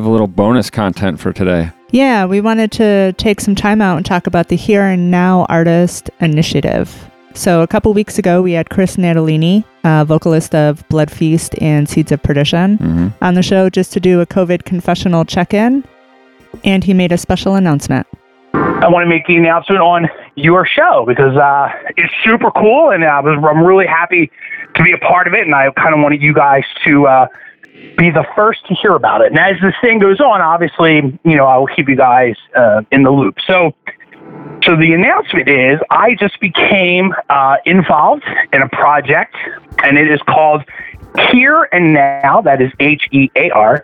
have 0.00 0.06
a 0.06 0.10
little 0.10 0.26
bonus 0.26 0.70
content 0.70 1.20
for 1.20 1.32
today. 1.32 1.70
Yeah, 1.90 2.24
we 2.24 2.40
wanted 2.40 2.72
to 2.72 3.12
take 3.14 3.40
some 3.40 3.54
time 3.54 3.82
out 3.82 3.96
and 3.96 4.06
talk 4.06 4.26
about 4.26 4.48
the 4.48 4.56
Hear 4.56 4.82
'n 4.82 5.10
Now 5.10 5.44
Artist 5.48 6.10
Initiative. 6.20 7.10
So, 7.34 7.62
a 7.62 7.66
couple 7.66 7.92
weeks 7.92 8.18
ago, 8.18 8.42
we 8.42 8.52
had 8.52 8.70
Chris 8.70 8.96
Natalini, 8.96 9.64
uh, 9.84 10.04
vocalist 10.04 10.54
of 10.54 10.86
Blood 10.88 11.10
Feast 11.10 11.54
and 11.60 11.88
Seeds 11.88 12.10
of 12.12 12.22
Perdition, 12.22 12.76
hmm 12.76 13.08
on 13.22 13.34
the 13.34 13.42
show 13.42 13.68
just 13.68 13.92
to 13.92 14.00
do 14.00 14.20
a 14.20 14.26
COVID 14.26 14.64
confessional 14.64 15.24
check 15.24 15.52
in. 15.52 15.84
And 16.64 16.82
he 16.82 16.94
made 16.94 17.12
a 17.12 17.18
special 17.18 17.54
announcement. 17.54 18.06
I 18.54 18.88
want 18.88 19.04
to 19.04 19.08
make 19.08 19.26
the 19.26 19.36
announcement 19.36 19.82
on 19.82 20.08
your 20.36 20.66
show 20.66 21.04
because 21.06 21.36
uh, 21.36 21.68
it's 21.96 22.12
super 22.24 22.50
cool, 22.52 22.90
and 22.90 23.04
I 23.04 23.20
was, 23.20 23.38
I'm 23.48 23.62
really 23.62 23.86
happy 23.86 24.30
to 24.74 24.82
be 24.82 24.92
a 24.92 24.98
part 24.98 25.28
of 25.28 25.34
it. 25.34 25.42
And 25.46 25.54
I 25.54 25.70
kind 25.72 25.94
of 25.94 26.00
wanted 26.00 26.22
you 26.22 26.32
guys 26.32 26.64
to 26.84 27.06
uh, 27.06 27.26
be 27.96 28.10
the 28.10 28.26
first 28.34 28.66
to 28.66 28.74
hear 28.74 28.94
about 28.94 29.20
it. 29.20 29.30
And 29.30 29.38
as 29.38 29.56
this 29.60 29.74
thing 29.80 29.98
goes 29.98 30.20
on, 30.20 30.40
obviously, 30.40 31.18
you 31.24 31.36
know, 31.36 31.46
I 31.46 31.56
will 31.58 31.66
keep 31.66 31.88
you 31.88 31.96
guys 31.96 32.34
uh, 32.56 32.82
in 32.90 33.02
the 33.02 33.10
loop. 33.10 33.36
So, 33.46 33.74
so 34.64 34.76
the 34.76 34.92
announcement 34.92 35.48
is 35.48 35.80
I 35.90 36.14
just 36.14 36.40
became 36.40 37.14
uh, 37.28 37.56
involved 37.66 38.24
in 38.52 38.62
a 38.62 38.68
project, 38.68 39.34
and 39.82 39.98
it 39.98 40.10
is 40.10 40.20
called 40.28 40.62
Hear 41.32 41.68
'n 41.72 41.92
Now. 41.92 42.40
That 42.40 42.62
is 42.62 42.70
H 42.78 43.08
E 43.10 43.30
A 43.36 43.50
R. 43.50 43.82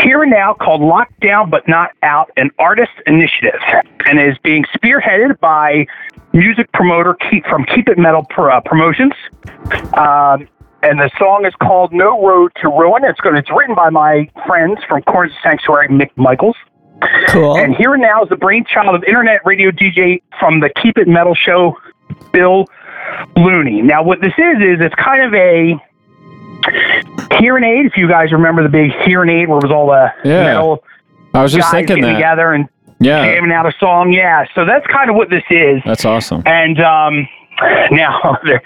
Hear 0.00 0.22
'n 0.22 0.30
Now, 0.30 0.52
called 0.54 0.80
Lockdown 0.80 1.50
But 1.50 1.68
Not 1.68 1.90
Out, 2.02 2.30
an 2.36 2.50
artist 2.58 2.92
initiative, 3.06 3.60
and 4.06 4.20
is 4.20 4.36
being 4.42 4.64
spearheaded 4.74 5.38
by 5.38 5.86
music 6.32 6.70
promoter 6.72 7.14
Keep 7.30 7.46
from 7.46 7.64
Keep 7.64 7.88
It 7.88 7.98
Metal 7.98 8.26
uh, 8.36 8.60
Promotions. 8.60 9.12
Um, 9.94 10.48
and 10.88 10.98
the 11.00 11.10
song 11.18 11.44
is 11.46 11.54
called 11.62 11.92
No 11.92 12.20
Road 12.26 12.52
to 12.62 12.68
Ruin. 12.68 13.04
It's 13.04 13.20
going. 13.20 13.36
It's 13.36 13.50
written 13.50 13.74
by 13.74 13.90
my 13.90 14.28
friends 14.46 14.78
from 14.88 15.02
Corners 15.02 15.32
Sanctuary, 15.42 15.88
Mick 15.88 16.10
Michaels. 16.16 16.56
Cool. 17.28 17.56
And 17.58 17.74
Hear 17.76 17.94
'n 17.94 18.00
Now 18.00 18.22
is 18.22 18.28
the 18.30 18.36
brainchild 18.36 18.94
of 18.94 19.04
internet 19.04 19.40
radio 19.44 19.70
DJ 19.70 20.22
from 20.40 20.60
the 20.60 20.70
Keep 20.82 20.98
It 20.98 21.06
Metal 21.08 21.34
show, 21.34 21.76
Bill 22.32 22.64
Looney. 23.36 23.82
Now, 23.82 24.02
what 24.02 24.20
this 24.20 24.32
is, 24.38 24.56
is 24.62 24.80
it's 24.80 24.94
kind 24.94 25.22
of 25.22 25.34
a 25.34 25.74
hearing 27.38 27.64
aid. 27.64 27.86
If 27.86 27.96
you 27.96 28.08
guys 28.08 28.32
remember 28.32 28.62
the 28.62 28.68
big 28.68 28.92
hearing 29.04 29.30
aid 29.30 29.48
where 29.48 29.58
it 29.58 29.64
was 29.64 29.72
all 29.72 29.88
the 29.88 30.12
Yeah. 30.28 30.44
metal 30.44 30.84
I 31.34 31.42
was 31.42 31.52
just 31.52 31.70
thinking 31.70 32.00
that. 32.00 32.14
together 32.14 32.52
and 32.52 32.66
Yeah, 32.98 33.24
jamming 33.26 33.52
out 33.52 33.66
a 33.66 33.72
song. 33.78 34.12
Yeah, 34.12 34.46
so 34.54 34.64
that's 34.64 34.86
kind 34.86 35.10
of 35.10 35.16
what 35.16 35.28
this 35.28 35.44
is. 35.50 35.82
that's 35.84 36.04
awesome. 36.06 36.42
And 36.46 36.80
um, 36.80 37.28
now 37.90 38.38
there, 38.44 38.62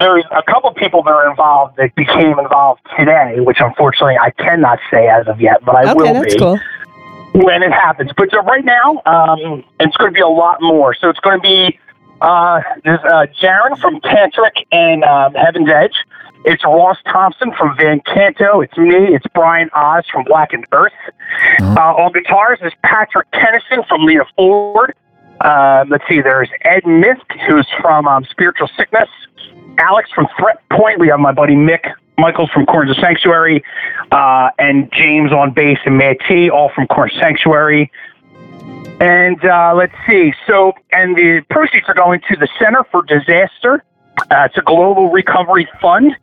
there's 0.00 0.24
a 0.32 0.42
couple 0.42 0.72
people 0.72 1.02
that 1.02 1.10
are 1.10 1.30
involved 1.30 1.76
that 1.76 1.94
became 1.94 2.38
involved 2.38 2.80
today, 2.98 3.36
which 3.38 3.58
unfortunately 3.60 4.16
I 4.18 4.30
cannot 4.30 4.78
say 4.90 5.08
as 5.08 5.28
of 5.28 5.40
yet, 5.40 5.64
but 5.64 5.76
I 5.76 5.90
okay, 5.90 5.94
will 5.94 6.14
that's 6.14 6.34
be 6.34 6.38
cool. 6.40 6.58
when 7.34 7.62
it 7.62 7.70
happens. 7.70 8.10
But 8.16 8.30
so 8.30 8.40
right 8.40 8.64
now, 8.64 9.02
um, 9.04 9.62
it's 9.78 9.96
going 9.98 10.10
to 10.10 10.14
be 10.14 10.22
a 10.22 10.28
lot 10.28 10.62
more. 10.62 10.94
So 10.94 11.10
it's 11.10 11.20
going 11.20 11.38
to 11.38 11.42
be 11.42 11.78
uh, 12.22 12.60
there's 12.84 13.00
uh, 13.00 13.26
Jaron 13.40 13.78
from 13.78 14.00
Tantric 14.00 14.64
and 14.72 15.04
um, 15.04 15.34
Heaven's 15.34 15.68
Edge. 15.70 15.94
It's 16.46 16.64
Ross 16.64 16.96
Thompson 17.04 17.52
from 17.52 17.76
Van 17.76 18.00
Canto. 18.00 18.62
It's 18.62 18.76
me. 18.78 19.14
It's 19.14 19.26
Brian 19.34 19.68
Oz 19.74 20.04
from 20.10 20.24
Black 20.24 20.54
and 20.54 20.66
Earth. 20.72 20.92
Uh, 21.60 21.94
on 21.94 22.12
guitars 22.12 22.58
is 22.62 22.72
Patrick 22.82 23.30
Kennison 23.32 23.86
from 23.86 24.04
Lita 24.06 24.24
Ford. 24.36 24.94
Uh, 25.42 25.84
let's 25.88 26.04
see. 26.08 26.22
There's 26.22 26.48
Ed 26.62 26.84
Misk, 26.84 27.24
who's 27.46 27.66
from 27.82 28.08
um, 28.08 28.24
Spiritual 28.30 28.68
Sickness. 28.76 29.08
Alex 29.80 30.10
from 30.14 30.28
Threat 30.38 30.62
Point. 30.70 31.00
We 31.00 31.08
have 31.08 31.20
my 31.20 31.32
buddy 31.32 31.54
Mick 31.54 31.92
Michaels 32.18 32.50
from 32.50 32.66
Corners 32.66 32.96
of 32.96 33.02
Sanctuary, 33.02 33.64
uh, 34.12 34.50
and 34.58 34.92
James 34.92 35.32
on 35.32 35.52
bass 35.52 35.78
and 35.86 35.96
Matt 35.96 36.18
T, 36.28 36.50
all 36.50 36.70
from 36.74 36.86
Corners 36.86 37.16
Sanctuary. 37.18 37.90
And 39.00 39.42
uh, 39.42 39.72
let's 39.74 39.94
see. 40.06 40.34
So, 40.46 40.74
and 40.92 41.16
the 41.16 41.42
proceeds 41.48 41.88
are 41.88 41.94
going 41.94 42.20
to 42.28 42.36
the 42.36 42.48
Center 42.58 42.84
for 42.92 43.02
Disaster. 43.04 43.82
Uh, 44.30 44.44
it's 44.44 44.58
a 44.58 44.62
global 44.62 45.10
recovery 45.10 45.66
fund, 45.80 46.14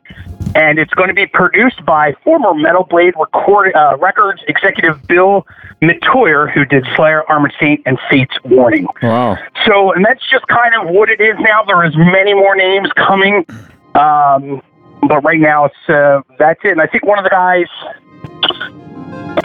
and 0.58 0.80
it's 0.80 0.94
going 0.96 1.08
to 1.08 1.14
be 1.14 1.28
produced 1.28 1.86
by 1.86 2.14
former 2.24 2.54
Metal 2.56 2.84
Blade 2.84 3.14
record, 3.16 3.76
uh, 3.76 3.96
Records 3.98 4.42
executive 4.48 5.06
Bill 5.08 5.46
Metoyer, 5.84 6.52
who 6.52 6.66
did 6.66 6.84
Slayer, 6.96 7.24
Armored 7.30 7.54
Saint, 7.60 7.82
and 7.86 8.00
Fate's 8.10 8.36
Warning. 8.44 8.88
Wow. 9.04 9.38
So, 9.68 9.94
and 9.94 10.04
that's 10.04 10.28
just 10.32 10.48
kind 10.48 10.74
of 10.74 10.90
what 10.90 11.10
it 11.10 11.22
is 11.22 11.36
now. 11.40 11.64
There 11.64 11.86
is 11.86 11.96
many 11.96 12.34
more 12.34 12.56
names 12.56 12.90
coming, 12.96 13.46
um, 13.94 14.64
but 15.08 15.22
right 15.24 15.40
now 15.40 15.66
it's 15.66 15.90
uh, 15.90 16.22
that's 16.40 16.60
it. 16.64 16.72
And 16.72 16.82
I 16.82 16.88
think 16.88 17.06
one 17.06 17.20
of 17.20 17.24
the 17.24 17.30
guys, 17.30 17.68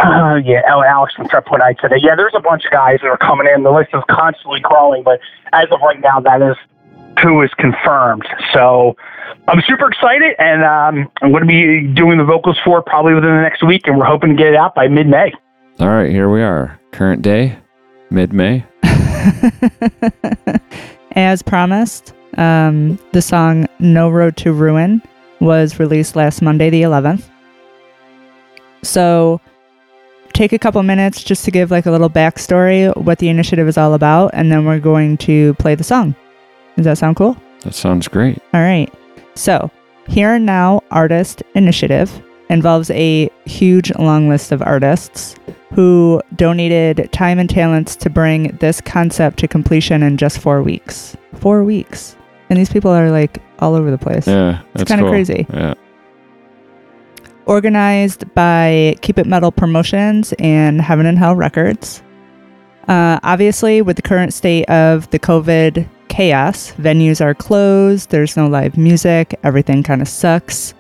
uh, 0.01 0.41
yeah, 0.43 0.63
Alex 0.67 1.13
from 1.13 1.29
Point, 1.45 1.63
I 1.63 1.75
said, 1.83 1.91
yeah, 2.01 2.17
there's 2.17 2.35
a 2.35 2.41
bunch 2.41 2.65
of 2.65 2.71
guys 2.73 3.01
that 3.03 3.09
are 3.09 3.19
coming 3.19 3.47
in. 3.55 3.65
The 3.65 3.71
list 3.71 3.91
is 3.93 4.03
constantly 4.09 4.61
growing, 4.61 5.03
but 5.03 5.21
as 5.53 5.67
of 5.71 5.81
right 5.83 6.01
now, 6.01 6.21
that 6.21 6.41
is 6.41 6.57
who 7.21 7.43
is 7.43 7.51
confirmed. 7.59 8.27
So. 8.53 8.97
I'm 9.49 9.61
super 9.67 9.89
excited, 9.89 10.37
and 10.39 10.63
um, 10.63 11.11
I'm 11.21 11.33
going 11.33 11.43
to 11.43 11.49
be 11.49 11.93
doing 11.95 12.17
the 12.17 12.25
vocals 12.25 12.57
for 12.65 12.79
it 12.79 12.87
probably 12.87 13.13
within 13.13 13.35
the 13.35 13.43
next 13.43 13.65
week, 13.65 13.89
and 13.89 13.99
we're 13.99 14.05
hoping 14.05 14.31
to 14.31 14.37
get 14.37 14.47
it 14.47 14.55
out 14.55 14.77
by 14.77 14.87
mid-May. 14.87 15.33
All 15.81 15.89
right, 15.89 16.11
here 16.11 16.31
we 16.31 16.43
are. 16.43 16.79
Current 16.93 17.23
day, 17.23 17.59
mid 18.11 18.33
May. 18.33 18.65
As 21.17 21.43
promised, 21.43 22.15
um, 22.37 22.99
the 23.13 23.21
song 23.21 23.67
No 23.81 24.11
Road 24.11 24.37
to 24.39 24.53
Ruin 24.53 25.03
was 25.41 25.81
released 25.81 26.15
last 26.15 26.41
Monday, 26.41 26.71
the 26.71 26.83
11th. 26.83 27.29
So, 28.83 29.41
take 30.35 30.53
a 30.53 30.59
couple 30.59 30.83
minutes 30.83 31.25
just 31.25 31.45
to 31.47 31.51
give 31.51 31.71
like 31.71 31.87
a 31.87 31.91
little 31.91 32.11
backstory, 32.11 32.95
what 32.97 33.19
the 33.19 33.29
initiative 33.29 33.67
is 33.67 33.77
all 33.77 33.95
about, 33.95 34.31
and 34.35 34.53
then 34.53 34.65
we're 34.65 34.79
going 34.79 35.17
to 35.19 35.55
play 35.55 35.75
the 35.75 35.85
song. 35.85 36.15
Does 36.77 36.85
that 36.85 36.99
sound 36.99 37.17
cool? 37.17 37.37
That 37.65 37.75
sounds 37.75 38.09
great. 38.09 38.39
All 38.55 38.61
right. 38.63 38.93
So, 39.35 39.71
Hear 40.09 40.31
'n 40.31 40.45
Now 40.45 40.83
Artist 40.91 41.43
Initiative 41.55 42.11
involves 42.51 42.91
a 42.91 43.31
huge 43.47 43.95
long 43.99 44.29
list 44.29 44.53
of 44.53 44.61
artists 44.63 45.37
who 45.75 46.21
donated 46.37 47.09
time 47.13 47.39
and 47.39 47.49
talents 47.49 47.97
to 47.97 48.11
bring 48.11 48.57
this 48.61 48.81
concept 48.81 49.39
to 49.39 49.49
completion 49.49 50.03
in 50.03 50.17
just 50.17 50.39
four 50.39 50.63
weeks. 50.63 51.17
Four 51.37 51.65
weeks. 51.65 52.17
And 52.51 52.59
these 52.59 52.69
people 52.69 52.91
are 52.91 53.11
like 53.11 53.39
all 53.61 53.75
over 53.75 53.91
the 53.91 53.97
place. 53.97 54.27
Yeah, 54.27 54.59
that's 54.75 54.89
kinda 54.89 55.05
cool. 55.05 55.11
crazy. 55.13 55.47
Yeah. 55.53 55.75
Organized 57.47 58.33
by 58.35 58.97
Keep 59.01 59.19
It 59.19 59.27
Metal 59.27 59.51
Promotions 59.51 60.33
and 60.39 60.81
Heaven 60.81 61.07
and 61.07 61.19
Hell 61.19 61.35
Records. 61.35 62.03
Uh, 62.89 63.19
obviously, 63.23 63.81
with 63.83 63.97
the 63.97 64.03
current 64.03 64.35
state 64.35 64.65
of 64.69 65.09
the 65.11 65.19
COVID 65.19 65.87
chaos, 66.13 66.73
venues 66.73 67.23
are 67.25 67.35
closed, 67.35 68.11
there's 68.11 68.37
no 68.37 68.47
live 68.47 68.77
music, 68.77 69.39
everything 69.43 69.83
kind 69.83 70.03
of 70.03 70.09
sucks. 70.09 70.75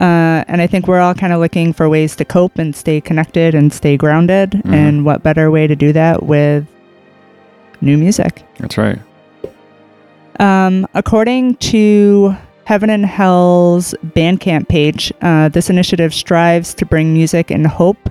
Uh, 0.00 0.42
and 0.48 0.62
I 0.62 0.66
think 0.66 0.88
we're 0.88 0.98
all 0.98 1.12
kind 1.14 1.34
of 1.34 1.40
looking 1.40 1.74
for 1.74 1.90
ways 1.90 2.16
to 2.16 2.24
cope 2.24 2.58
and 2.58 2.74
stay 2.74 2.98
connected 2.98 3.54
and 3.54 3.70
stay 3.70 3.98
grounded. 3.98 4.52
Mhm. 4.52 4.72
And 4.72 5.04
what 5.04 5.22
better 5.22 5.50
way 5.50 5.66
to 5.66 5.76
do 5.76 5.92
that 5.92 6.22
with 6.22 6.64
new 7.82 7.98
music? 7.98 8.42
That's 8.60 8.78
right. 8.78 8.98
Um, 10.40 10.86
according 10.94 11.56
to 11.56 12.34
Heaven 12.64 12.88
and 12.88 13.04
Hell's 13.04 13.94
Bandcamp 14.16 14.68
page, 14.68 15.12
uh, 15.20 15.50
this 15.50 15.68
initiative 15.68 16.14
strives 16.14 16.72
to 16.74 16.86
bring 16.86 17.12
music 17.12 17.50
and 17.50 17.66
hope 17.66 18.08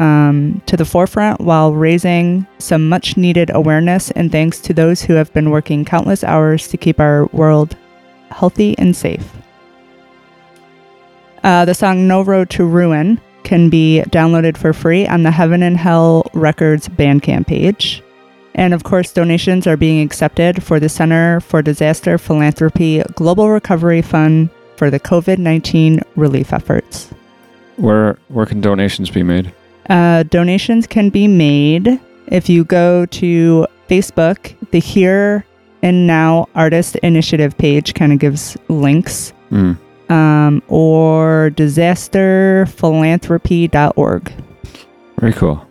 um, 0.00 0.62
to 0.66 0.76
the 0.76 0.84
forefront 0.84 1.40
while 1.40 1.74
raising 1.74 2.46
some 2.58 2.88
much 2.88 3.16
needed 3.16 3.50
awareness 3.54 4.10
and 4.12 4.32
thanks 4.32 4.58
to 4.60 4.74
those 4.74 5.02
who 5.02 5.12
have 5.12 5.32
been 5.32 5.50
working 5.50 5.84
countless 5.84 6.24
hours 6.24 6.66
to 6.68 6.76
keep 6.76 6.98
our 6.98 7.26
world 7.26 7.76
healthy 8.30 8.76
and 8.78 8.96
safe. 8.96 9.30
Uh, 11.44 11.64
the 11.64 11.74
song 11.74 12.08
No 12.08 12.22
Road 12.22 12.50
to 12.50 12.64
Ruin 12.64 13.20
can 13.44 13.68
be 13.70 14.02
downloaded 14.08 14.56
for 14.56 14.72
free 14.72 15.06
on 15.06 15.22
the 15.22 15.30
Heaven 15.30 15.62
and 15.62 15.76
Hell 15.76 16.26
Records 16.32 16.88
Bandcamp 16.88 17.46
page. 17.46 18.02
And 18.54 18.74
of 18.74 18.84
course, 18.84 19.12
donations 19.12 19.66
are 19.66 19.76
being 19.76 20.02
accepted 20.04 20.62
for 20.62 20.80
the 20.80 20.88
Center 20.88 21.40
for 21.40 21.62
Disaster 21.62 22.18
Philanthropy 22.18 23.02
Global 23.14 23.50
Recovery 23.50 24.02
Fund 24.02 24.50
for 24.76 24.90
the 24.90 25.00
COVID 25.00 25.38
19 25.38 26.00
relief 26.16 26.52
efforts. 26.52 27.10
Where 27.76 28.18
where 28.28 28.46
can 28.46 28.60
donations 28.60 29.10
be 29.10 29.22
made? 29.22 29.52
Uh, 29.88 30.22
donations 30.24 30.86
can 30.86 31.08
be 31.10 31.26
made 31.26 31.98
if 32.28 32.48
you 32.48 32.64
go 32.64 33.06
to 33.06 33.66
Facebook. 33.88 34.54
The 34.70 34.78
Hear 34.78 35.44
'n 35.82 36.06
Now 36.06 36.46
Artist 36.54 36.94
Initiative 36.96 37.56
page 37.58 37.94
kind 37.94 38.12
of 38.12 38.18
gives 38.18 38.56
links, 38.68 39.32
Mm. 39.50 39.76
um, 40.10 40.62
or 40.68 41.50
disasterphilanthropy.org. 41.56 44.32
Very 45.18 45.32
cool. 45.32 45.64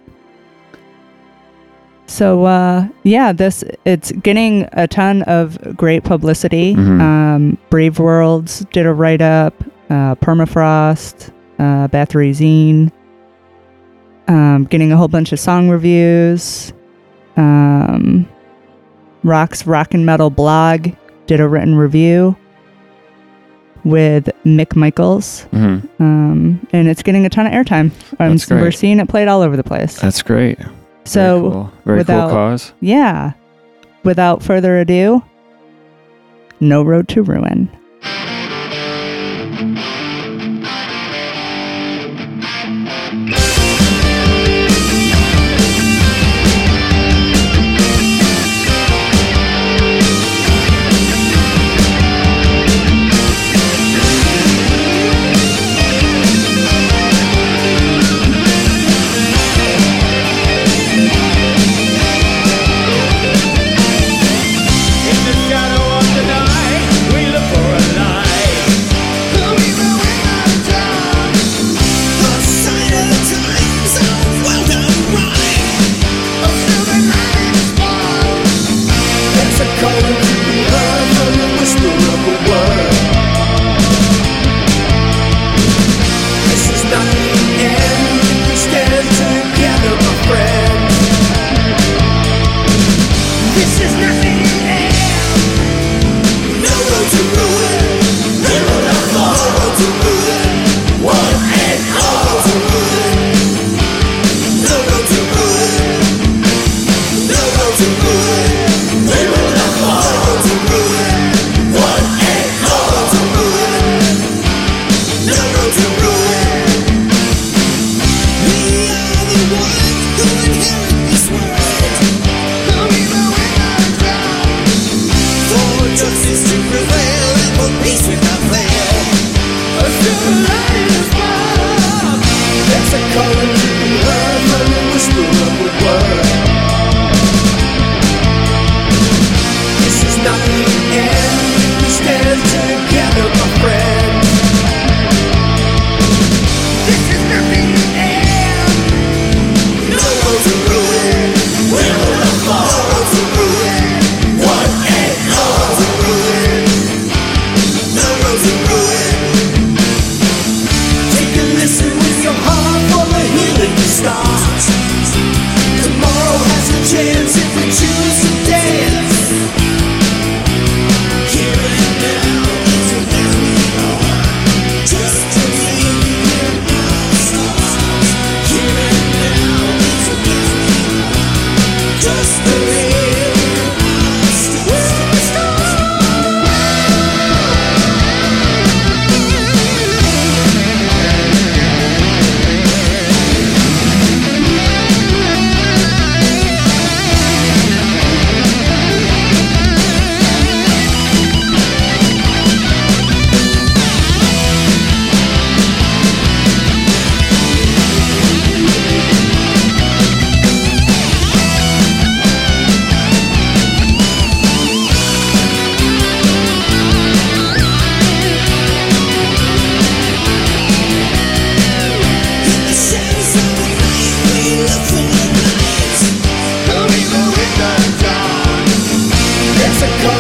So 2.08 2.46
uh, 2.46 2.88
yeah, 3.04 3.32
this 3.32 3.64
it's 3.86 4.12
getting 4.12 4.68
a 4.74 4.88
ton 4.88 5.22
of 5.24 5.58
great 5.78 6.04
publicity. 6.04 6.76
Mhm. 6.76 7.00
Um, 7.02 7.58
Brave 7.70 8.00
Words 8.00 8.66
did 8.74 8.86
a 8.88 8.94
write 8.94 9.22
up. 9.22 9.54
Uh, 9.92 10.14
Permafrost, 10.16 11.30
uh, 11.60 11.88
Bathory 11.88 12.32
Zine, 12.32 12.92
um, 14.30 14.64
getting 14.70 14.92
a 14.94 14.98
whole 14.98 15.10
bunch 15.10 15.34
of 15.34 15.40
song 15.40 15.68
reviews. 15.70 16.72
Um, 17.36 18.26
Rock's 19.24 19.68
Rock 19.68 19.94
and 19.94 20.06
Metal 20.06 20.30
blog 20.30 20.88
did 21.28 21.40
a 21.42 21.48
written 21.48 21.76
review 21.76 22.36
with 23.84 24.30
Mick 24.46 24.76
Michaels, 24.76 25.44
hmm 25.52 25.80
um, 26.00 26.66
and 26.74 26.88
it's 26.90 27.02
getting 27.04 27.26
a 27.26 27.30
ton 27.30 27.46
of 27.48 27.52
airtime. 27.54 27.92
Um. 28.20 28.38
We're 28.62 28.72
seeing 28.72 29.00
it 29.00 29.08
played 29.10 29.28
all 29.28 29.42
over 29.42 29.56
the 29.58 29.64
place. 29.64 30.00
That's 30.00 30.22
great. 30.22 30.58
so. 31.06 31.40
Very 31.42 31.52
cool, 31.52 31.74
Very 31.86 31.98
without- 32.00 32.28
cool 32.30 32.38
cause. 32.38 32.74
Yeah. 32.82 33.34
Without 34.04 34.42
further 34.42 34.80
ado, 34.80 35.22
No 36.62 36.84
Road 36.84 37.08
to 37.10 37.22
Ruin. 37.22 37.70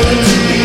to 0.02 0.48
be 0.48 0.59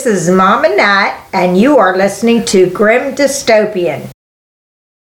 This 0.00 0.28
is 0.28 0.30
Mama 0.34 0.74
Nat, 0.74 1.26
and 1.34 1.60
you 1.60 1.76
are 1.76 1.94
listening 1.94 2.46
to 2.46 2.70
Grim 2.70 3.14
Dystopian. 3.14 4.08